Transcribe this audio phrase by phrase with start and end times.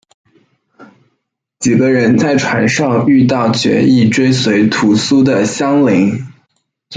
[1.59, 6.25] 几人在船上遇到决意追随屠苏的襄铃。